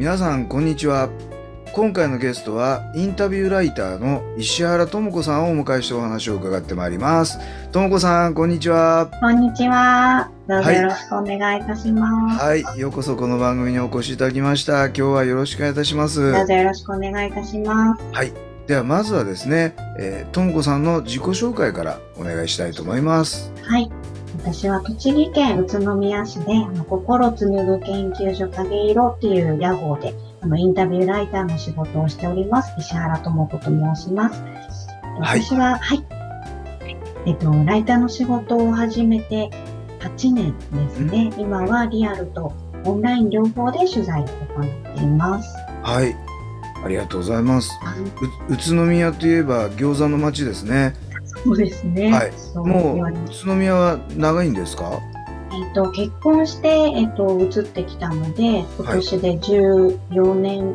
[0.00, 1.10] 皆さんこんにちは。
[1.74, 7.38] 今回のゲストはインタビューライターの石原智子さんをお迎えしてお話を伺ってまいります。
[7.70, 9.10] 智子さんこんにちは。
[9.20, 10.30] こんにちは。
[10.48, 12.42] どうぞよろしくお願いいたします。
[12.42, 12.62] はい。
[12.80, 14.86] ようこそこの番組にお越しいただきました。
[14.86, 16.32] 今日はよろしくお願いいたします。
[16.32, 18.02] どうぞよろしくお願いいたします。
[18.14, 18.32] はい。
[18.66, 23.52] ではまずはですね、えー、智子さんの自己紹介からお願いしたいと思います。
[23.64, 23.90] はい。
[24.38, 32.72] 私は栃木県宇都宮市で、あの心紡ぐ研究所影色っていう屋号で、あの、インタビューライターの仕事をしております。
[32.78, 34.40] 石原智子と申します。
[34.40, 34.46] は
[35.36, 36.04] い私は、はい。
[37.26, 39.50] えっと、ライターの仕事を始めて
[40.00, 41.30] 8年ですね。
[41.36, 45.54] 今はリアルとオンライン両方で取材を行っています。
[45.82, 46.16] はい
[46.82, 47.70] ありがとうございます
[48.48, 50.94] う宇都宮といえば餃子の街ですね
[51.44, 52.12] そうですね。
[52.12, 52.32] はい。
[52.56, 54.90] もう宇都宮は長いんですか？
[55.52, 60.74] えっと、結婚して、えっと、移ってきたので、今年で14年、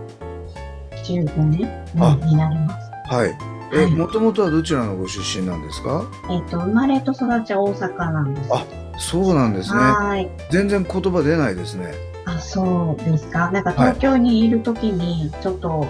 [1.06, 2.18] 15年あ。
[2.26, 3.14] になります。
[3.14, 3.38] はい。
[3.74, 3.92] えはい。
[3.92, 6.04] もともとはどちらのご出身なんですか？
[6.30, 8.50] えっと、生まれと育ちは大阪なんです。
[8.54, 8.66] あ
[8.98, 9.80] そうなんですね。
[9.80, 10.30] はい。
[10.52, 11.94] 全然言葉出ないですね。
[12.26, 13.52] あ、そうですか？
[13.52, 13.78] なんかはい。
[13.94, 15.86] 東京にいるときに、ちょっと、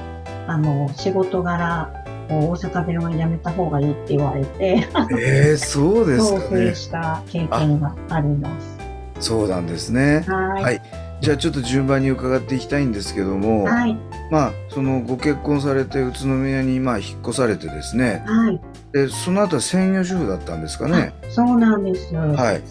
[0.47, 1.91] あの、仕事柄、
[2.29, 4.87] 大阪弁をやめた方がいいって言われて、
[5.19, 8.77] えー、そうです そうかねした経験があります。
[9.19, 10.63] そうなんですねはい。
[10.63, 10.81] はい
[11.21, 13.97] じゃあちょっと順番に伺っていきたいんですけども、はい。
[14.29, 18.61] まあそのご結婚されて宇都宮にまあ引っ越されてですねはい。
[18.91, 22.13] でその後は専業主婦だったんですかねそうなんです。
[22.13, 22.61] ははい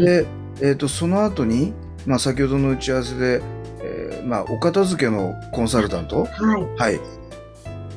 [0.00, 0.04] い。
[0.04, 0.26] で、
[0.60, 1.72] えー、とその後に、
[2.06, 3.42] まあ、先ほどの打ち合わせで、
[3.82, 6.66] えーまあ、お片付けのコンサルタント、はい。
[6.76, 7.00] はい、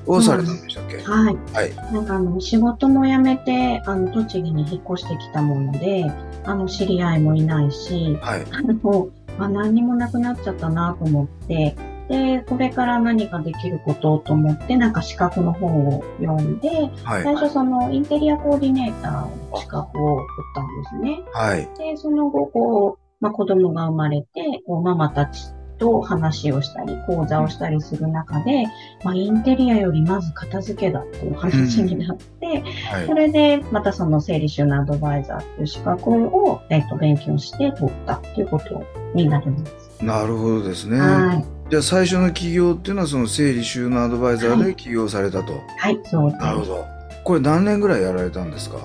[0.06, 1.36] をされたんでけ、はい。
[1.54, 1.76] はい。
[1.94, 6.06] なんかあの、仕事も辞めて、あの、栃木に引っ越してきたもので、
[6.46, 8.46] あの、知り合いもいないし、はい。
[8.52, 11.76] あの、まあ、何にもなくなっちゃったなと思って、
[12.10, 16.70] で、これから何かできることと思って、なんか資格の本を読んで、
[17.04, 17.24] はい。
[17.24, 21.24] 最初そのインテリアコーディネーターの資格を取ったんですね。
[21.34, 21.70] はい。
[21.78, 24.28] で、その後、こう、まあ、子供が生まれて、
[24.68, 25.46] こう、ママたち
[25.84, 28.64] と話をしたり、講座をしたりする中で、
[29.04, 32.46] まあ、インテリアよりまず片付けだっていう話になって、
[32.90, 38.82] はいそれで、またその整理収納アドバイザーっていう資格を、えっと、勉強して取ったっていうこと
[39.14, 40.04] になります。
[40.06, 41.46] なるほどですね、はい。
[41.70, 46.42] じゃあ最初の起業っていうのはその整理収納アドバイザーで起業されたと、はい、そうです。
[46.42, 46.86] なるほど
[47.26, 48.78] これ何年ぐらいやられたんですか？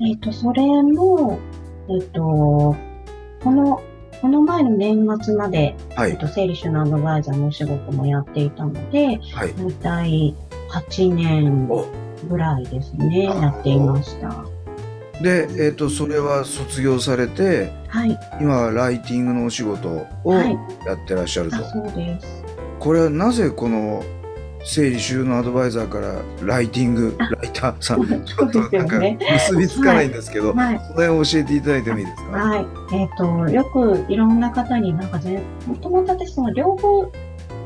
[0.00, 1.38] えっと、それも、
[1.88, 2.76] えっと、こ
[3.44, 3.80] の、
[4.20, 6.12] この前の年末まで、はい。
[6.12, 9.54] えっと、整理収納アドバイザーのお仕事もやっていたので、はい。
[9.54, 10.34] 大体
[10.70, 11.86] 8年お
[12.28, 14.44] ぐらいですね、やっていました。
[15.20, 20.58] で、えー、とそれは卒業されてはい、今はライティングのお仕事をはい。
[20.86, 22.44] やってらっしゃると、あ、そうです。
[22.78, 24.02] これはなぜこの
[24.66, 30.78] 整理収納アドバイザーからライティングライターさんちょっとなんか結びつかないんですけど、はい。
[30.78, 32.30] その辺を教えていただいてもいいですか？
[32.32, 32.66] はい。
[32.94, 37.10] えっ、と、よくいろんな方になんか全、もともと私その両方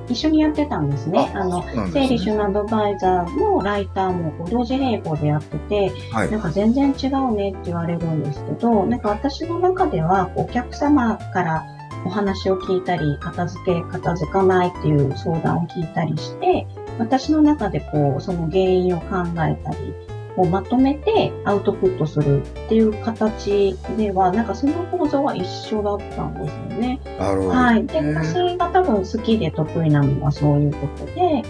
[0.09, 1.31] 一緒にやってたんですね。
[1.35, 11.65] あの、ね整理収納アドバイザーもライターも同時並行でやってて、はいなんか全然違うねって言われるんですけど、なんか私の中ではお客様から
[12.05, 16.67] お話を聞いたり、片付け、片付かないっていう相談を聞いたりして、
[17.01, 19.95] 私の中でこう、その原因を考えたり、
[20.37, 27.01] こうまとめてアウトプットするっていう形では、なんかその構造は一緒だったんですよね。
[27.19, 27.87] なるほど、はい。
[27.87, 31.43] で、ね私が多分好きで得意なのはそういうことで、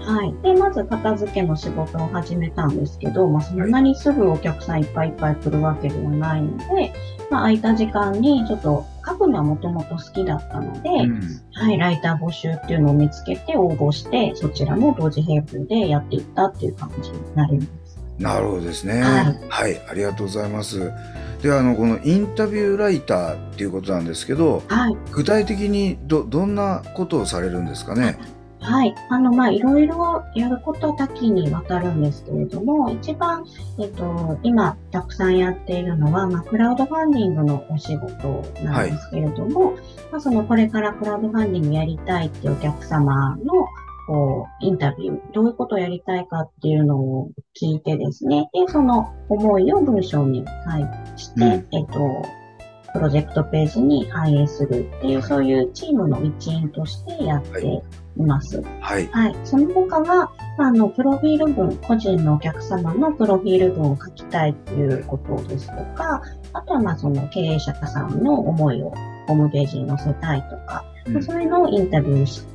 [0.00, 0.34] はい。
[0.42, 6.92] で、まず片付けの仕事を始めたんですけど、まあそんなにすぐお客さんいっぱいいっぱい来るわけではないので、
[7.30, 11.20] まあ空いた時間にちょっと書くのはもともと好きだったので、うん
[11.52, 17.98] はい、ライター募集っていうのを見つけて応募して、そちらも同時並行でやっていったっていう感じになります。
[18.18, 19.02] なるほどですね。
[19.02, 20.92] はいはい、ありがとうございます。
[21.42, 24.96] ではあのこのインタビューライターっていうことなんですけど、はい。
[25.12, 28.18] 具体的にどどんなことをされるんですかね？
[28.60, 28.94] はい。
[29.10, 33.44] あの、まあ、いろいろやること多岐にわたるんですけれども、一番、
[33.78, 39.72] えっと、今、たくさんやっているのは、まあ、クラウドファンディングのお仕事なんですけれども、
[40.10, 43.66] まあ、その、これからクラウドファンディングやりたいっていうお客様の、
[44.06, 47.30] こう、インタビュー、どういうことをやりたいかっていうのを
[47.60, 50.44] 聞いてですね、で、その思いを文章に
[51.14, 51.52] 書して、うん。
[51.76, 52.22] えっと、
[52.92, 57.82] プロジェクトページに反映するっていう、そういうチームの一員としてやって
[58.16, 58.62] います。
[58.80, 59.06] はい。
[59.08, 59.36] はい。
[59.44, 66.22] その他は、あの、プロフィール文、個人のお客様のプロフィール文を書きたいっていうことですとか、
[66.52, 68.90] あとは、まあ、その経営者さんの思いを
[69.26, 72.46] ホームページに載せたいとか、うんそういうのをインタビューして、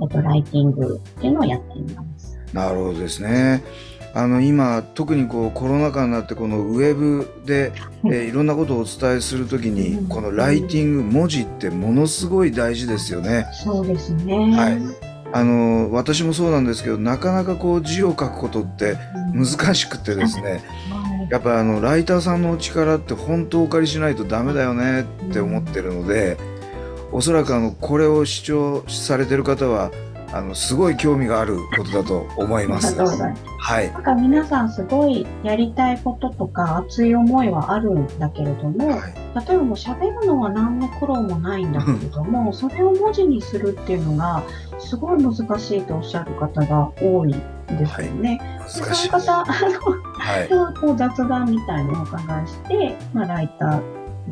[0.00, 2.38] えっと、ライティングっていうのをやっています。
[2.52, 3.62] なるほどですね。
[4.18, 7.72] あの今特にこうコロナ禍になってこのウェブで、
[8.04, 10.08] えーいろんなことをお伝えするときにうん。
[10.08, 13.46] このライティング文字ってものすごい大事ですよね。
[13.52, 14.34] そうですね。
[14.56, 14.82] はい。
[15.32, 18.96] あの私もそうなんですけどなかなかこう字を書くことって
[19.34, 19.44] うん。
[19.44, 26.38] 難しくてですねはいやっぱあのライターさんのお力って本当お借りしないとダメだよねって思ってるので
[27.12, 29.92] おそらくあのこれを視聴されてる方は
[30.32, 32.94] あのすごい興味があることだと思います。
[32.98, 33.92] はい。
[33.92, 39.14] なんか皆さんすごいやりたいこととか熱い思いはあるんだけれども、はい
[39.46, 44.42] 例えばもう喋るのは何の苦労もないんだけれども、 それを文字にするっていうのが
[44.78, 48.38] すごい難しいとおっしゃる方が多いんですよね。
[48.38, 49.08] で難しい。
[49.10, 50.48] そういう方、あはい。
[50.50, 53.82] の、こう雑談みたいのをお伺いして、まあ、ライターう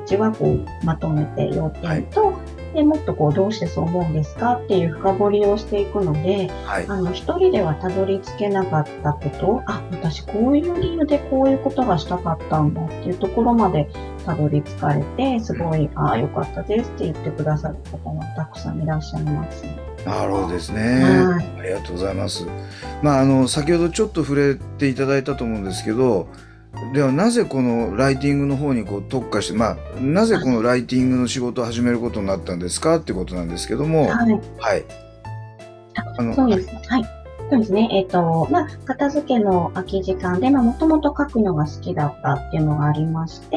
[0.04, 2.32] ちはこうまとめて要点と、
[2.74, 6.86] でもっとこうどうしてそう思うんですかっていう深掘りをしていくので、はい。
[6.88, 13.88] あの、一人ではたどり着けなかったこと、あ、私こういう理由でこういうことがしたかったんだっていうところまで
[14.24, 19.64] たどり着かれて、すごい、ああ、よかったですって言ってくださる方がたくさんいらっしゃいます。
[20.04, 21.02] なるほどですね。
[21.02, 22.46] はいありがとうございます。
[23.02, 26.28] まああの先ほどちょっと触れていただいたと思うんですけど、
[26.92, 34.40] ではなぜこのライティングの方にこう特化して、まあなぜこのライティングの仕事を始めることになったんですかってことなんですけども、はい。
[34.58, 34.84] はい。
[36.18, 36.68] あのそうです。
[36.88, 37.16] はい。
[37.48, 37.88] そうですね。
[37.92, 43.56] えっ、と、まあ、片付けの空き時間で、まあ、もともと書くのが好きだったっていうのがありまして、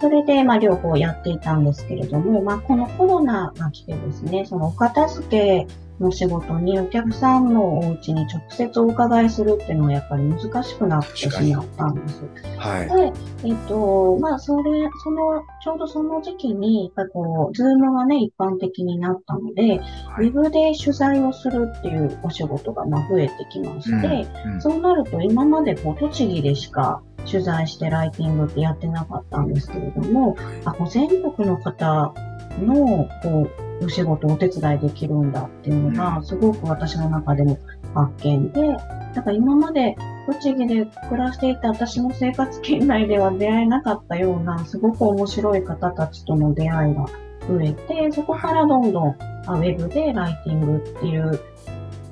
[0.00, 5.66] それで、まあ、両方やっていたんですけれども、まあ、このコロナが来てですね、そのお片付け
[6.00, 12.22] の仕事にお客さんのお家に直接お伺いするっていうのはやっぱり難しくなってしまったんです。
[12.58, 12.88] はい。
[12.88, 13.12] で、
[13.44, 32.14] えっと、まあ、それ、その、ちょうどその時期に、やっぱりこう、ズームがね、一般的になったので、はいウェブで取材をするっていうお仕事がまあ増えてきまして、うんそうなると今までこう栃木でしか取材してライティングってやってなかったんですけれども、あ全国の方
[32.60, 37.58] のこうお仕事お手伝いできるんだっていうのがすごく私の中でも
[37.94, 38.76] 発見で、
[39.14, 47.06] だから今まで栃木で暮らしていた私の生活圏内では出会えなかったようなすごく面白い方たちとの出会いが
[47.48, 49.16] 増えて、そこからどんどん
[49.46, 51.40] あウェブでライティングっていう、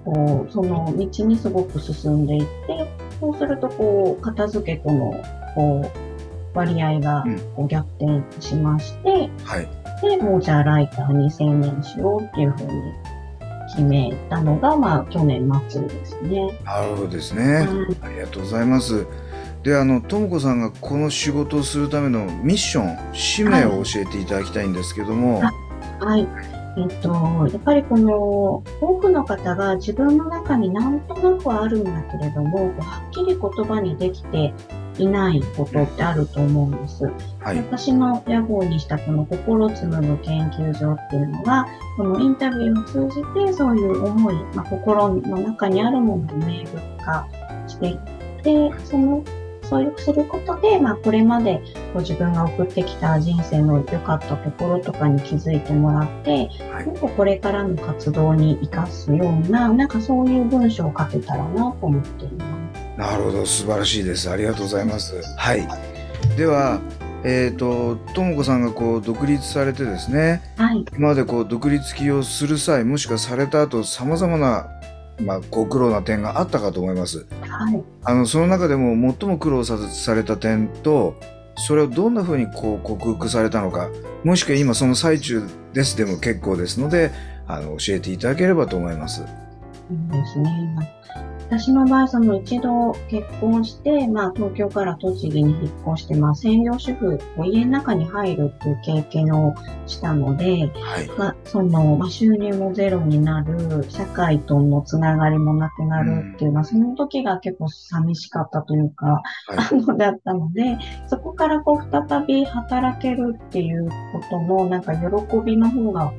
[0.04, 5.14] こう、その道にすごく進んでいって、そうすると、こう、片付けとの、
[5.54, 6.02] こう、
[6.54, 9.81] 割合がうんこう逆転しまして、はい。
[10.02, 12.68] で、もうじゃあライターに専念しようっていうふうに
[13.70, 16.58] 決めたのが、まあ、去年末ですね。
[16.64, 17.42] なるほどですね。
[17.54, 17.66] はい
[18.02, 19.06] ありがとうございます。
[19.62, 25.52] で、あの、ともこさんがこの仕事をするためのミッション、使命を教えていただきたいんですけども、は
[26.00, 26.26] はい。
[26.76, 27.10] えっと、
[27.52, 34.52] やっぱりこの、多くの方が自分の中になんとなくはあるんだけれども、はっきり言葉にできて
[34.98, 37.04] いないことってあると思うんです。
[37.40, 37.58] はい。
[37.58, 47.26] 私の屋号にしたこの心紡ぐ研究所っていうのは、このインタビューを通じてそういう思い、まあ、心の中にあるものを明文化
[47.66, 49.24] していって、その、
[49.62, 51.62] そういうすることで、まあ、これまで
[51.94, 56.30] こう自分が送ってきた人生の良かったところとかに気づいてもらって、
[56.70, 62.61] はいなんかこれからの活動に生かすような、なんかそういう文章を書けたらなと思っています。
[62.96, 64.30] なるほど、素晴らしいです。
[64.30, 65.14] ありがとうございます。
[65.36, 65.66] はい。
[66.36, 66.80] では、
[67.24, 70.84] えっ、と、ともこさんがこう独立されてですね、はい。
[70.96, 74.66] 今までこう独立起業する際、もしくはされた後、様々な、
[75.20, 77.26] まあ、ご苦労な点があったかと思います。
[77.40, 77.82] はい。
[78.04, 81.14] あの、その中でも最も苦労さされた点と、
[81.56, 83.88] それをどんな風にこう克服されたのか、
[84.24, 87.12] もしくは今その最中ですでも結構ですので、
[87.46, 89.18] あの、教えていただければと思います。
[89.18, 90.98] そうですね。
[91.52, 99.54] 私の場合、その一度結婚して、まあ東京から栃木に引っ越して、まあ専業主婦、家の中に入るっていう経験を
[99.86, 101.08] したので、はい。
[101.18, 109.22] まあその、まあ、収入もゼロになる、社会とのつながりもなくなるっていう、まあその時が結構寂しかったというか、はい
[109.58, 110.78] あの、だったので、
[111.08, 113.94] そこからこう再び働けるっていうこ
[114.30, 115.06] とのなんか喜
[115.44, 116.14] びの方が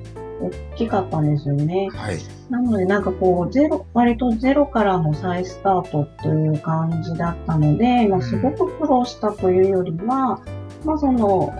[0.50, 1.90] 大きかったんですよね。
[1.92, 2.18] はい。
[2.50, 10.42] なので、なんかこう、ゼロ、割とゼロからの再スタートっていう感じだったので、まあ、すごく苦労したというよりは、
[10.86, 11.54] まあ、その、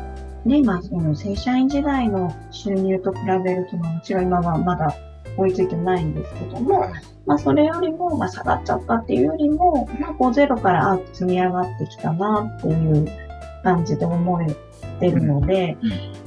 [0.46, 4.94] ね、まあ、その正社員時代の収入と比べると、まあもちろん今はまだ
[5.38, 6.94] 追いついてないんですけども、はい
[7.26, 13.08] まあ、それよりも、まあ、下がっちゃったっていうよりも、まあ、こう、ゼロから、あ、積み上がってきたなっていう
[13.64, 14.48] 感じで思え
[15.00, 16.23] てるので、うん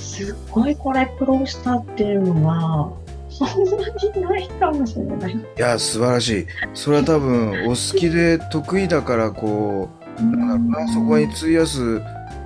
[0.00, 2.92] すっごいこれ苦労したっていうのは、
[3.28, 5.32] そんなにないかもしれない。
[5.32, 6.46] いや、素晴らしい。
[6.74, 9.88] それは多分、お好きで得意だから、こ
[10.18, 12.00] う、なんだろうな、そこに費やす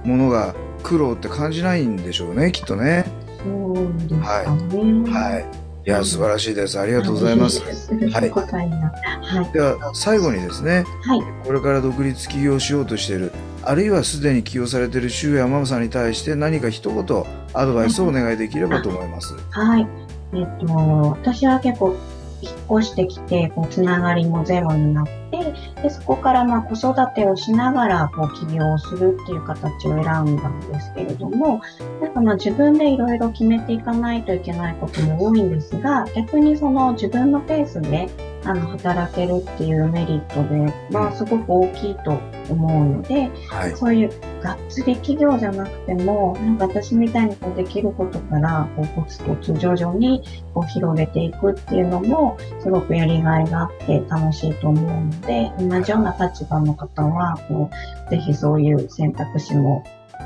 [0.05, 3.07] ものが苦労って感じないんでしょうね、きっとね。
[3.43, 3.75] そう
[4.09, 5.11] ですかね。
[5.11, 5.65] はい。
[5.87, 6.79] いや、素晴らしいです。
[6.79, 7.61] ありがとうございます。
[7.61, 9.53] はい。
[9.53, 11.23] では、最後にですね、はい。
[11.47, 13.33] これから独立起業しようとしている、
[13.63, 19.35] あるいはすでに起業されている周やママさんに対して何か一言アドバイスをお願いできればと思います。
[19.51, 19.87] はい。
[20.35, 21.97] えっと、私は結構、
[22.43, 31.61] 引っ越してきて、こう、つながりもゼロになって、で、そこからまあ子育てをしながら、こう、起業をするっていう形を選んだんですけれども、
[32.03, 38.09] なんかまあ自分でいろいろ決めていかないといけないことも多いんですが、逆にその自分のペースで、
[38.45, 42.19] あの、働けるっていうメリットで、まあすごく大きいと
[42.51, 43.77] 思うので、はい。
[43.77, 44.11] そういう
[44.43, 50.23] がっつり企業じゃなくても、なんか私みたいにこうできることから、こうコツコツ徐々に
[50.53, 57.71] こう広げていくっていうのも、すごくやりがいがあって楽しいと思うので、同じような立場の方は、こ
[58.07, 59.83] う、ぜひそういう選択肢も、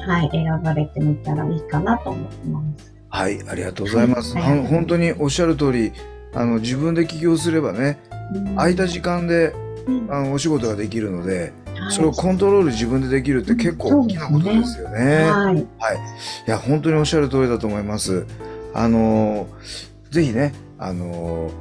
[0.06, 2.94] はい、選ばれてみたらいいかなと思ってます。
[3.10, 4.36] はい、ありがとうございます。
[4.36, 5.92] はい本当におっしゃる通り、
[6.34, 7.98] あの自分で起業すればね、
[8.56, 9.54] 空いた時間で
[9.86, 11.52] うんあのお仕事ができるので、はい
[11.90, 15.30] それをコントロール自分でできるって結構大きなことですよね。
[15.30, 15.56] はい。
[15.58, 18.26] いや、本当におっしゃる通りだと思います。
[18.74, 21.52] あのーぜひね、あのー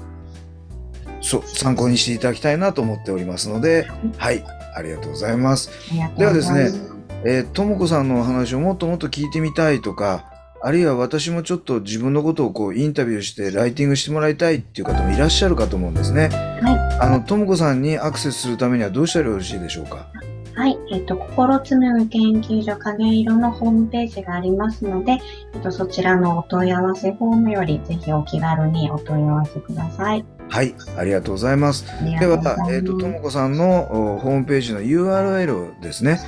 [1.22, 4.44] そう、参考にしていただきたいなと思っておりますので、はい、
[4.76, 5.70] ありがとうございます。
[5.92, 6.82] ありがとうございます。
[7.24, 10.26] えーともこさんのお話をもっともっと聞いてみたいとか、
[10.62, 16.30] あるいは私もちょっと自分のことをこうインタビューしてライティングしてもらいたいっていう方もいらっしゃるかと思うんですね。
[16.62, 20.08] はあの、ともこさんにアクセスするためにはどうしたらよろしいでしょうか？
[20.56, 20.76] はい。
[20.92, 25.20] えっと、心紡ぐ研究所影色のホームページがありますので、
[25.54, 30.26] えっと、そちらのお問い合わせフォームより、ぜひお気軽にお問い合わせください。
[30.50, 31.86] はい、ありがとうございます。
[32.02, 32.68] ありがでは。
[32.72, 36.20] えっ、と、ともこさんのおホームページの URL をですね、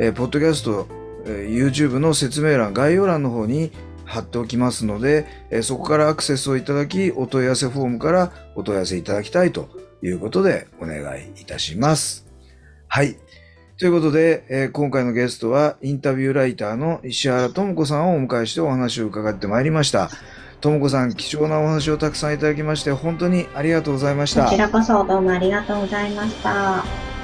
[0.00, 3.72] えーポッドキャスト、えー YouTube の説明欄、概要欄の方に
[4.04, 9.68] 貼っておきますので、えそこからアクセスをいただき、お問い合わせフォームからお問い合わせいただきたいと
[10.02, 12.26] いうことでお願いいたします。
[12.88, 13.16] はい。
[13.78, 20.08] ということで、えー今回のゲストはインタビューライターの石原智子さんをお迎えしてお話を伺ってまいりました。
[20.60, 24.44] 智子さん、貴重なお話をたくさんいただきまして、本当にありがとうございました。
[24.44, 27.15] こちらこそどうもありがとうございました。